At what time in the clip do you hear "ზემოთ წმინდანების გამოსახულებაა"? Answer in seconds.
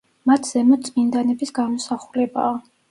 0.53-2.59